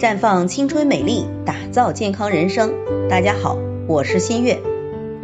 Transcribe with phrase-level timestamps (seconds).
[0.00, 2.72] 绽放青春美丽，打造健康人生。
[3.10, 4.58] 大家好，我是新月。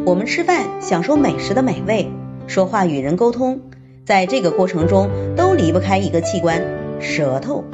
[0.04, 2.10] 我们吃饭享受美食的美味，
[2.46, 3.62] 说话与人沟通，
[4.04, 6.62] 在这个过程中都离不开一个器官——
[7.00, 7.64] 舌头。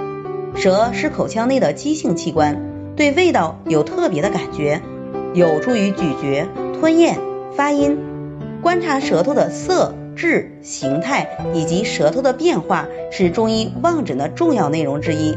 [0.54, 4.80] 舌是口腔内的肌性器官，对味道有特别的感觉，
[5.34, 6.46] 有助于咀嚼、
[6.79, 7.18] 吞咽、
[7.57, 7.98] 发音。
[8.62, 15.36] 观察舌头的色、质、形态以及舌头的变化，是中医望诊的重要内容之一。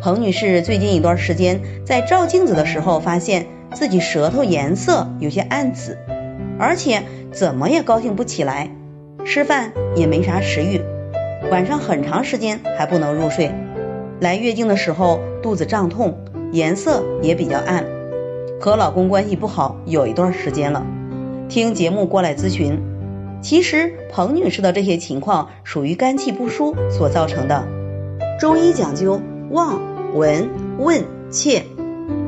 [0.00, 5.98] 彭女士最近一段时间在照镜子的时候，发现自己舌头颜色有些暗紫，
[6.56, 7.02] 而且
[7.32, 8.70] 怎么也高兴不起来，
[9.24, 10.80] 吃饭也没啥食欲，
[11.50, 13.50] 晚上很长时间还不能入睡。
[14.20, 16.16] 来月经的时候肚子胀痛，
[16.52, 17.84] 颜色也比较暗，
[18.60, 20.86] 和老公关系不好有一段时间了。
[21.48, 22.80] 听节目过来咨询，
[23.42, 27.66] 其实彭女士的这些情况属于肝气不舒所造成的。
[28.38, 29.20] 中医讲究。
[29.50, 29.80] 望、
[30.14, 31.64] 闻、问、切，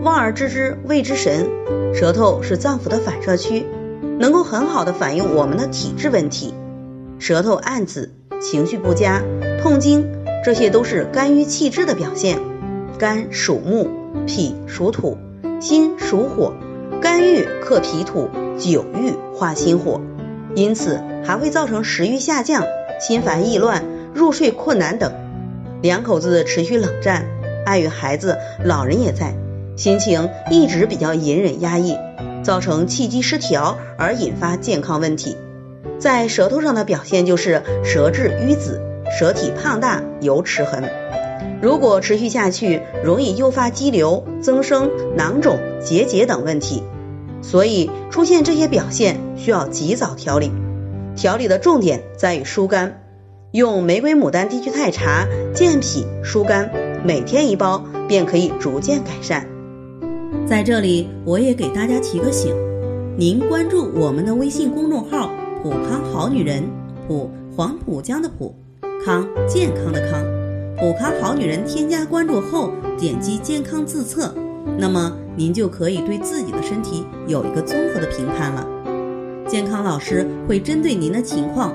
[0.02, 1.48] 望而知之谓之神。
[1.94, 3.66] 舌头是脏腑的反射区，
[4.18, 6.54] 能够很好的反映我们的体质问题。
[7.18, 9.22] 舌头暗紫、情绪不佳、
[9.62, 10.06] 痛经，
[10.44, 12.38] 这些都是肝郁气滞的表现。
[12.98, 13.88] 肝属木，
[14.26, 15.18] 脾属土，
[15.60, 16.54] 心属火，
[17.02, 20.00] 肝郁克脾土，久郁化心火，
[20.54, 22.64] 因此还会造成食欲下降、
[23.00, 25.12] 心烦意乱、入睡困难等。
[25.82, 27.26] 两口子持续冷战，
[27.64, 29.34] 碍于孩子、老人也在，
[29.76, 31.96] 心情一直比较隐忍压抑，
[32.42, 35.36] 造成气机失调而引发健康问题。
[35.98, 38.80] 在舌头上的表现就是舌质瘀紫、
[39.18, 40.84] 舌体胖大有齿痕。
[41.62, 46.82] 如果持续下去，容易诱发肌瘤增生、囊肿、结节等问题。
[47.42, 50.52] 所以出现这些表现需要及早调理。
[51.16, 52.99] 调理的重点在于疏肝。
[53.52, 56.70] 用玫瑰牡丹地取肽茶健脾疏肝，
[57.04, 59.44] 每天一包便可以逐渐改善。
[60.46, 62.54] 在这里，我也给大家提个醒：
[63.16, 65.32] 您关注我们的微信公众号
[65.64, 66.62] “普康好女人”，
[67.08, 68.54] 普黄浦江的浦，
[69.04, 70.24] 康健康的康，
[70.78, 71.64] 普康好女人。
[71.64, 74.32] 添加关注后，点击健康自测，
[74.78, 78.64] 那么您就可以对自己的身体有一个综合的评判了。
[79.48, 81.74] 健康老师会针对您的情况。